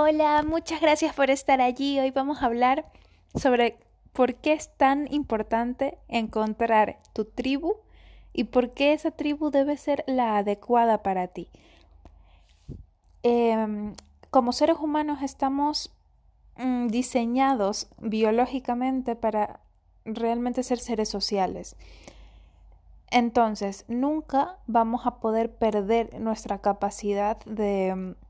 Hola, 0.00 0.44
muchas 0.46 0.80
gracias 0.80 1.12
por 1.12 1.28
estar 1.28 1.60
allí. 1.60 1.98
Hoy 1.98 2.12
vamos 2.12 2.40
a 2.40 2.46
hablar 2.46 2.84
sobre 3.34 3.80
por 4.12 4.36
qué 4.36 4.52
es 4.52 4.72
tan 4.76 5.12
importante 5.12 5.98
encontrar 6.06 7.00
tu 7.12 7.24
tribu 7.24 7.74
y 8.32 8.44
por 8.44 8.74
qué 8.74 8.92
esa 8.92 9.10
tribu 9.10 9.50
debe 9.50 9.76
ser 9.76 10.04
la 10.06 10.38
adecuada 10.38 11.02
para 11.02 11.26
ti. 11.26 11.50
Em, 13.24 13.92
como 14.30 14.52
seres 14.52 14.76
humanos 14.78 15.20
estamos 15.20 15.92
mm, 16.56 16.86
diseñados 16.86 17.88
biológicamente 17.98 19.16
para 19.16 19.58
realmente 20.04 20.62
ser 20.62 20.78
seres 20.78 21.08
sociales. 21.08 21.74
Entonces, 23.10 23.84
nunca 23.88 24.58
vamos 24.68 25.06
a 25.06 25.18
poder 25.18 25.56
perder 25.56 26.20
nuestra 26.20 26.60
capacidad 26.60 27.36
de 27.46 27.96
mm, 27.96 28.27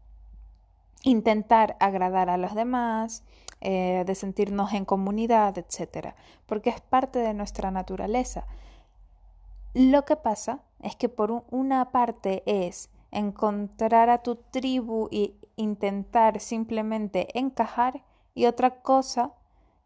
intentar 1.02 1.76
agradar 1.80 2.30
a 2.30 2.36
los 2.36 2.54
demás, 2.54 3.22
eh, 3.60 4.04
de 4.06 4.14
sentirnos 4.14 4.72
en 4.72 4.84
comunidad, 4.84 5.56
etc. 5.58 6.14
Porque 6.46 6.70
es 6.70 6.80
parte 6.80 7.18
de 7.18 7.34
nuestra 7.34 7.70
naturaleza. 7.70 8.46
Lo 9.74 10.04
que 10.04 10.16
pasa 10.16 10.60
es 10.80 10.96
que 10.96 11.08
por 11.08 11.44
una 11.50 11.90
parte 11.90 12.42
es 12.46 12.90
encontrar 13.10 14.10
a 14.10 14.22
tu 14.22 14.36
tribu 14.36 15.08
e 15.10 15.34
intentar 15.56 16.40
simplemente 16.40 17.36
encajar 17.38 18.04
y 18.34 18.46
otra 18.46 18.82
cosa 18.82 19.32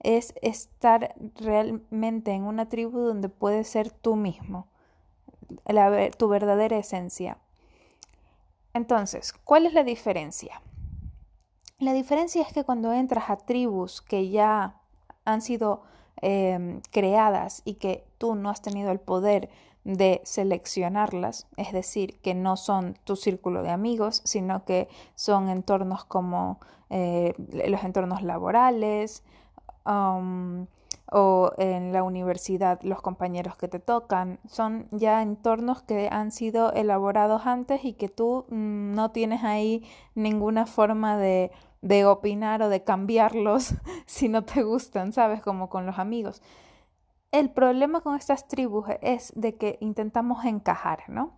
es 0.01 0.35
estar 0.43 1.15
realmente 1.37 2.33
en 2.33 2.43
una 2.43 2.69
tribu 2.69 2.99
donde 2.99 3.29
puedes 3.29 3.69
ser 3.69 3.91
tú 3.91 4.17
mismo 4.17 4.67
tu 6.19 6.29
verdadera 6.29 6.77
esencia. 6.79 7.39
Entonces, 8.75 9.33
¿cuál 9.33 9.67
es 9.67 9.75
la 9.75 9.85
diferencia? 9.85 10.61
La 11.83 11.95
diferencia 11.95 12.43
es 12.43 12.53
que 12.53 12.63
cuando 12.63 12.93
entras 12.93 13.29
a 13.29 13.37
tribus 13.37 14.03
que 14.03 14.31
ya 14.31 14.77
han 15.25 15.43
sido 15.43 15.83
em, 16.21 16.81
creadas 16.93 17.61
y 17.65 17.75
que 17.75 18.05
tú 18.19 18.37
no 18.37 18.51
has 18.51 18.63
tenido 18.63 18.93
el 18.93 19.01
poder 19.01 19.51
de 19.83 20.21
seleccionarlas, 20.23 21.49
es 21.57 21.73
decir, 21.73 22.21
que 22.21 22.35
no 22.35 22.57
son 22.57 22.97
tu 23.03 23.17
círculo 23.17 23.65
de 23.65 23.71
amigos, 23.71 24.23
sino 24.25 24.65
que 24.65 24.89
son 25.17 25.49
entornos 25.49 26.05
como 26.05 26.61
eh, 26.89 27.35
los 27.67 27.83
entornos 27.83 28.23
laborales, 28.23 29.25
um, 29.85 30.67
o 31.11 31.51
en 31.59 31.93
la 31.93 32.05
universidad 32.05 32.81
los 32.83 33.03
compañeros 33.03 33.57
que 33.57 33.67
te 33.67 33.81
tocan. 33.81 34.39
Son 34.49 34.87
ya 34.93 35.21
entornos 35.21 35.83
que 35.83 36.09
han 36.13 36.31
sido 36.31 36.73
elaborados 36.73 37.45
antes 37.45 37.85
y 37.85 37.95
que 37.95 38.09
tú 38.09 38.47
mm, 38.51 38.95
no 38.95 39.11
tienes 39.11 39.43
ahí 39.43 39.85
ninguna 40.15 40.65
forma 40.65 41.19
de, 41.19 41.51
de 41.83 42.07
opinar 42.07 42.63
o 42.63 42.69
de 42.69 42.85
cambiarlos 42.85 43.75
si 44.07 44.29
no 44.29 44.45
te 44.45 44.63
gustan, 44.63 45.13
¿sabes? 45.13 45.43
Como 45.43 45.69
con 45.69 45.85
los 45.85 45.99
amigos. 45.99 46.43
El 47.33 47.51
problema 47.51 48.01
con 48.01 48.17
estas 48.17 48.49
tribus 48.49 48.87
es 49.01 49.33
de 49.35 49.57
que 49.57 49.79
intentamos 49.81 50.45
encajar, 50.45 51.05
¿no? 51.09 51.35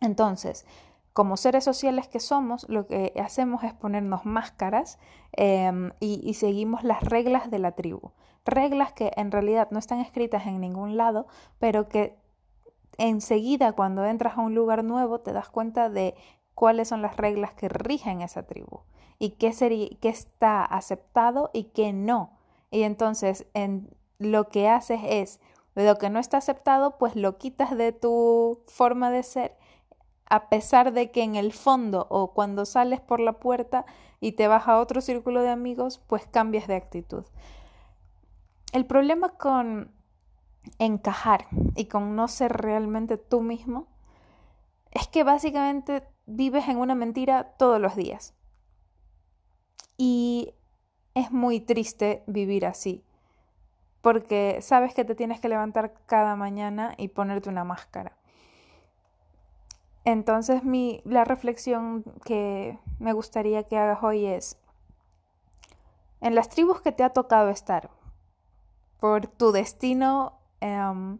Entonces, 0.00 0.66
como 1.12 1.36
seres 1.36 1.64
sociales 1.64 2.08
que 2.08 2.20
somos, 2.20 2.68
lo 2.68 2.86
que 2.86 3.12
hacemos 3.22 3.62
es 3.64 3.74
ponernos 3.74 4.24
máscaras 4.24 4.98
em, 5.32 5.92
y, 6.00 6.34
seguimos 6.34 6.84
las 6.84 7.02
reglas 7.02 7.50
de 7.50 7.58
la 7.58 7.72
tribu. 7.72 8.12
Reglas 8.44 8.92
que 8.92 9.12
en 9.16 9.30
realidad 9.30 9.68
no 9.70 9.78
están 9.78 10.00
escritas 10.00 10.46
en 10.46 10.60
ningún 10.60 10.96
lado, 10.96 11.26
pero 11.58 11.88
que 11.88 12.16
enseguida 12.98 13.72
cuando 13.72 14.04
entras 14.04 14.38
a 14.38 14.40
un 14.40 14.54
lugar 14.54 14.84
nuevo 14.84 15.20
te 15.20 15.32
das 15.32 15.48
cuenta 15.48 15.88
de 15.88 16.14
cuáles 16.54 16.88
son 16.88 17.02
las 17.02 17.16
reglas 17.16 17.52
que 17.54 17.68
rigen 17.68 18.22
esa 18.22 18.44
tribu 18.44 18.80
y 19.18 19.30
qué, 19.30 19.52
sería, 19.52 19.88
qué 20.00 20.08
está 20.08 20.64
aceptado 20.64 21.50
y 21.52 21.64
qué 21.64 21.92
no. 21.92 22.38
Y 22.70 22.82
entonces 22.82 23.46
en, 23.54 23.88
lo 24.18 24.48
que 24.48 24.68
haces 24.68 25.00
es, 25.04 25.40
lo 25.74 25.96
que 25.96 26.10
no 26.10 26.18
está 26.18 26.38
aceptado, 26.38 26.98
pues 26.98 27.16
lo 27.16 27.38
quitas 27.38 27.76
de 27.76 27.92
tu 27.92 28.60
forma 28.66 29.10
de 29.10 29.22
ser 29.22 29.56
a 30.32 30.48
pesar 30.48 30.94
de 30.94 31.10
que 31.10 31.22
en 31.22 31.34
el 31.34 31.52
fondo 31.52 32.06
o 32.08 32.32
cuando 32.32 32.64
sales 32.64 33.02
por 33.02 33.20
la 33.20 33.34
puerta 33.34 33.84
y 34.18 34.32
te 34.32 34.48
vas 34.48 34.66
a 34.66 34.78
otro 34.78 35.02
círculo 35.02 35.42
de 35.42 35.50
amigos, 35.50 35.98
pues 36.06 36.26
cambias 36.26 36.66
de 36.68 36.76
actitud. 36.76 37.26
El 38.72 38.86
problema 38.86 39.28
con 39.30 39.92
encajar 40.78 41.48
y 41.76 41.84
con 41.84 42.16
no 42.16 42.28
ser 42.28 42.52
realmente 42.52 43.18
tú 43.18 43.42
mismo 43.42 43.88
es 44.90 45.06
que 45.08 45.22
básicamente 45.22 46.02
vives 46.26 46.68
en 46.68 46.78
una 46.78 46.94
mentira 46.94 47.54
todos 47.58 47.80
los 47.80 47.96
días. 47.96 48.34
Y 49.96 50.54
es 51.14 51.30
muy 51.30 51.60
triste 51.60 52.22
vivir 52.26 52.66
así, 52.66 53.04
porque 54.00 54.58
sabes 54.62 54.94
que 54.94 55.04
te 55.04 55.14
tienes 55.14 55.40
que 55.40 55.48
levantar 55.48 55.94
cada 56.06 56.36
mañana 56.36 56.94
y 56.96 57.08
ponerte 57.08 57.48
una 57.48 57.64
máscara. 57.64 58.16
Entonces 60.04 60.64
mi, 60.64 61.00
la 61.04 61.24
reflexión 61.24 62.02
que 62.24 62.78
me 62.98 63.12
gustaría 63.12 63.62
que 63.64 63.78
hagas 63.78 64.02
hoy 64.02 64.26
es, 64.26 64.58
en 66.20 66.34
las 66.34 66.48
tribus 66.48 66.80
que 66.80 66.92
te 66.92 67.04
ha 67.04 67.10
tocado 67.10 67.50
estar, 67.50 67.90
por 68.98 69.26
tu 69.26 69.52
destino, 69.52 70.38
em, 70.60 71.18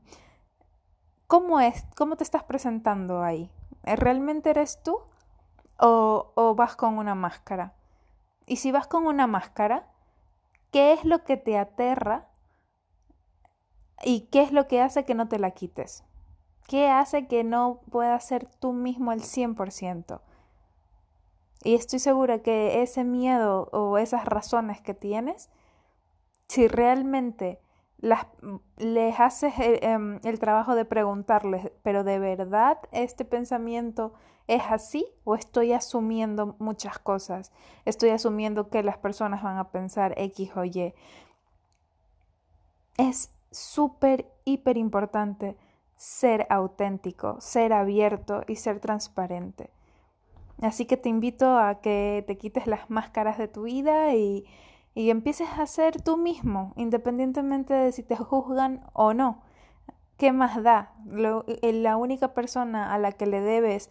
¿cómo, 1.26 1.60
es, 1.60 1.84
¿cómo 1.96 2.16
te 2.16 2.24
estás 2.24 2.44
presentando 2.44 3.22
ahí? 3.22 3.50
¿Realmente 3.84 4.50
eres 4.50 4.82
tú 4.82 4.98
o, 5.78 6.32
o 6.34 6.54
vas 6.54 6.76
con 6.76 6.98
una 6.98 7.14
máscara? 7.14 7.74
Y 8.46 8.56
si 8.56 8.72
vas 8.72 8.86
con 8.86 9.06
una 9.06 9.26
máscara, 9.26 9.88
¿qué 10.70 10.92
es 10.92 11.04
lo 11.04 11.24
que 11.24 11.36
te 11.36 11.58
aterra 11.58 12.28
y 14.02 14.22
qué 14.32 14.42
es 14.42 14.52
lo 14.52 14.68
que 14.68 14.80
hace 14.80 15.04
que 15.04 15.14
no 15.14 15.28
te 15.28 15.38
la 15.38 15.52
quites? 15.52 16.04
¿Qué 16.66 16.88
hace 16.88 17.26
que 17.26 17.44
no 17.44 17.80
puedas 17.90 18.24
ser 18.24 18.46
tú 18.46 18.72
mismo 18.72 19.10
al 19.10 19.20
100%? 19.20 20.20
Y 21.64 21.74
estoy 21.74 21.98
segura 21.98 22.42
que 22.42 22.82
ese 22.82 23.04
miedo 23.04 23.68
o 23.72 23.98
esas 23.98 24.24
razones 24.24 24.80
que 24.80 24.94
tienes, 24.94 25.48
si 26.48 26.66
realmente 26.66 27.60
les 28.02 29.20
haces 29.20 29.58
el, 29.58 29.78
em, 29.82 30.20
el, 30.24 30.38
trabajo 30.40 30.74
de 30.74 30.84
preguntarles, 30.84 31.70
pero 31.82 32.02
de 32.02 32.18
verdad 32.18 32.78
este 32.90 33.24
pensamiento 33.24 34.12
es 34.48 34.62
así 34.68 35.06
o 35.24 35.36
estoy 35.36 35.72
asumiendo 35.72 36.56
muchas 36.58 36.98
cosas, 36.98 37.52
estoy 37.84 38.10
asumiendo 38.10 38.68
que 38.68 38.82
las 38.82 38.98
personas 38.98 39.42
van 39.42 39.56
a 39.56 39.70
pensar 39.70 40.14
X 40.16 40.50
o 40.56 40.64
Y. 40.64 40.94
Es 42.98 43.30
súper, 43.52 44.26
hiper 44.44 44.76
importante 44.76 45.56
ser 45.94 46.46
auténtico, 46.50 47.40
ser 47.40 47.72
abierto 47.72 48.42
y 48.48 48.56
ser 48.56 48.80
transparente. 48.80 49.70
Así 50.60 50.86
que 50.86 50.96
te 50.96 51.08
invito 51.08 51.56
a 51.58 51.80
que 51.80 52.24
te 52.26 52.36
quites 52.36 52.66
las 52.66 52.90
máscaras 52.90 53.38
de 53.38 53.48
tu 53.48 53.62
vida 53.62 54.14
y, 54.14 54.44
y 54.94 55.10
empieces 55.10 55.48
a 55.58 55.66
ser 55.66 56.00
tú 56.02 56.16
mismo, 56.16 56.72
independientemente 56.76 57.74
de 57.74 57.92
si 57.92 58.02
te 58.02 58.16
juzgan 58.16 58.84
o 58.92 59.14
no. 59.14 59.42
¿Qué 60.16 60.32
más 60.32 60.62
da? 60.62 60.94
Eh, 61.62 61.72
la 61.72 61.96
única 61.96 62.34
persona 62.34 62.92
a 62.94 62.98
la 62.98 63.12
que 63.12 63.26
le 63.26 63.40
debes 63.40 63.90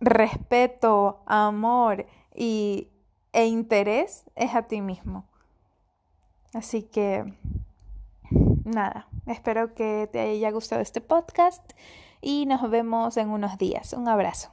respeto, 0.00 1.22
amor 1.26 2.06
y, 2.34 2.88
e 3.32 3.46
interés 3.46 4.24
es 4.34 4.54
a 4.54 4.62
ti 4.62 4.80
mismo. 4.80 5.24
Así 6.52 6.82
que, 6.82 7.32
nada, 8.64 9.08
Espero 9.26 9.74
que 9.74 10.08
te 10.10 10.18
haya 10.18 10.50
gustado 10.50 10.82
este 10.82 11.00
podcast 11.00 11.62
y 12.20 12.46
nos 12.46 12.68
vemos 12.68 13.16
en 13.16 13.30
unos 13.30 13.56
días. 13.56 13.92
Un 13.92 14.08
abrazo. 14.08 14.50